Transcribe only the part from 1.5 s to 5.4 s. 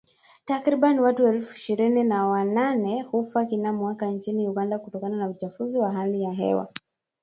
ishirini na wanane hufa kila mwaka nchini Uganda kutokana na